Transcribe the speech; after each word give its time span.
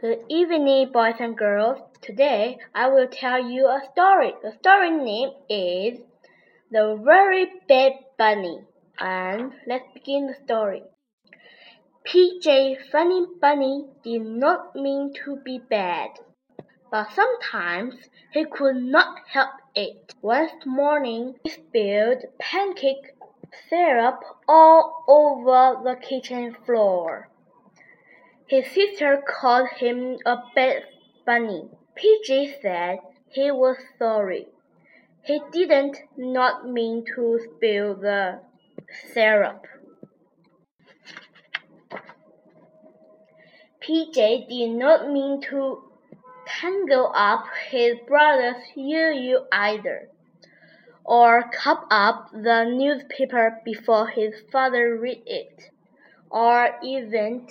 Good 0.00 0.26
evening, 0.28 0.92
boys 0.92 1.16
and 1.18 1.36
girls. 1.36 1.78
Today 2.02 2.58
I 2.72 2.88
will 2.88 3.08
tell 3.08 3.44
you 3.44 3.66
a 3.66 3.82
story. 3.90 4.32
The 4.44 4.52
story 4.52 4.92
name 4.92 5.30
is 5.50 5.98
The 6.70 7.02
Very 7.04 7.50
Bad 7.68 7.94
Bunny. 8.16 8.60
And 9.00 9.54
let's 9.66 9.88
begin 9.92 10.28
the 10.28 10.36
story. 10.44 10.84
PJ 12.06 12.76
Funny 12.92 13.26
Bunny 13.40 13.86
did 14.04 14.22
not 14.22 14.76
mean 14.76 15.14
to 15.24 15.34
be 15.44 15.58
bad, 15.58 16.10
but 16.92 17.10
sometimes 17.10 17.96
he 18.32 18.44
could 18.44 18.76
not 18.76 19.18
help 19.26 19.50
it. 19.74 20.14
One 20.20 20.48
morning 20.64 21.40
he 21.42 21.50
spilled 21.50 22.22
pancake 22.38 23.16
syrup 23.68 24.22
all 24.46 25.04
over 25.08 25.82
the 25.82 25.96
kitchen 25.96 26.54
floor. 26.64 27.30
His 28.48 28.66
sister 28.70 29.22
called 29.28 29.68
him 29.76 30.16
a 30.24 30.38
bad 30.54 30.84
bunny. 31.26 31.68
PJ 31.94 32.62
said 32.62 32.98
he 33.30 33.50
was 33.50 33.76
sorry. 33.98 34.48
He 35.22 35.42
didn't 35.52 35.98
not 36.16 36.66
mean 36.66 37.04
to 37.14 37.38
spill 37.44 37.94
the 37.94 38.40
syrup. 39.12 39.66
PJ 43.82 44.48
did 44.48 44.70
not 44.70 45.10
mean 45.10 45.42
to 45.50 45.82
tangle 46.46 47.12
up 47.14 47.44
his 47.68 47.98
brother's 48.06 48.64
yoo 48.74 49.46
either, 49.52 50.08
or 51.04 51.50
cup 51.50 51.86
up 51.90 52.30
the 52.32 52.64
newspaper 52.64 53.60
before 53.62 54.06
his 54.08 54.32
father 54.50 54.96
read 54.96 55.22
it, 55.26 55.70
or 56.30 56.70
even 56.82 57.46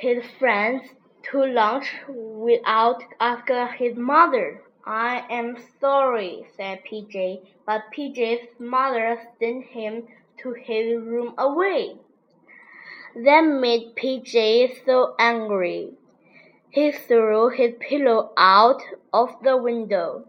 his 0.00 0.24
friends 0.38 0.82
to 1.30 1.44
lunch 1.44 1.92
without 2.08 3.02
asking 3.20 3.68
his 3.76 3.96
mother. 3.96 4.62
I 4.86 5.26
am 5.28 5.58
sorry, 5.78 6.46
said 6.56 6.80
PJ, 6.90 7.42
but 7.66 7.82
PJ's 7.94 8.48
mother 8.58 9.20
sent 9.38 9.64
him 9.66 10.04
to 10.38 10.52
his 10.54 10.98
room 11.02 11.34
away. 11.36 11.96
That 13.14 13.42
made 13.42 13.94
PJ 13.94 14.86
so 14.86 15.14
angry. 15.18 15.90
He 16.70 16.92
threw 16.92 17.50
his 17.50 17.74
pillow 17.78 18.32
out 18.38 18.80
of 19.12 19.36
the 19.42 19.58
window. 19.58 20.24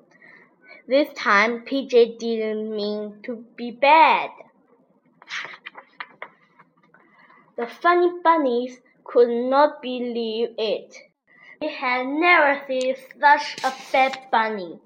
This 0.85 1.07
time 1.13 1.63
PJ 1.63 2.19
didn't 2.19 2.75
mean 2.75 3.21
to 3.23 3.45
be 3.55 3.71
bad. 3.71 4.31
The 7.55 7.67
funny 7.67 8.11
bunnies 8.23 8.81
could 9.11 9.29
not 9.29 9.81
believe 9.81 10.49
it. 10.57 10.95
He 11.59 11.69
had 11.69 12.07
never 12.07 12.61
seen 12.65 12.95
such 13.19 13.57
a 13.63 13.73
bad 13.91 14.17
bunny. 14.31 14.79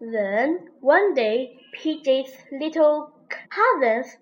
Then 0.00 0.68
one 0.80 1.14
day 1.14 1.58
PJ's 1.78 2.36
little 2.52 3.10
cousins 3.28 4.18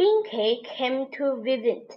Binky 0.00 0.64
came 0.64 1.10
to 1.12 1.40
visit. 1.42 1.94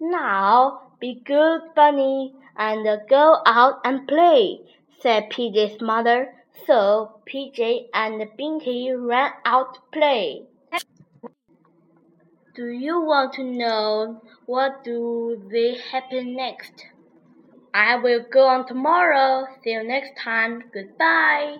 Now 0.00 0.92
be 1.00 1.22
good, 1.24 1.62
Bunny, 1.74 2.34
and 2.56 2.86
go 3.08 3.38
out 3.46 3.80
and 3.84 4.06
play, 4.06 4.60
said 5.00 5.30
PJ's 5.30 5.80
mother. 5.80 6.34
So 6.66 7.20
PJ 7.26 7.86
and 7.94 8.20
Binky 8.38 8.94
ran 8.94 9.32
out 9.44 9.74
to 9.74 9.80
play. 9.92 10.42
Do 12.62 12.68
you 12.68 13.00
want 13.00 13.32
to 13.32 13.42
know 13.42 14.22
what 14.46 14.84
do 14.84 15.48
they 15.50 15.78
happen 15.90 16.36
next? 16.36 16.86
I 17.74 17.96
will 17.96 18.24
go 18.32 18.46
on 18.46 18.68
tomorrow. 18.68 19.48
See 19.64 19.70
you 19.70 19.82
next 19.82 20.12
time. 20.22 20.70
Goodbye. 20.72 21.56